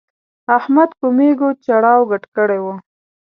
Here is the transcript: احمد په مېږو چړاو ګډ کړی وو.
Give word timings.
احمد 0.57 0.89
په 0.99 1.07
مېږو 1.17 1.49
چړاو 1.65 2.01
ګډ 2.11 2.23
کړی 2.35 2.59
وو. 2.63 2.75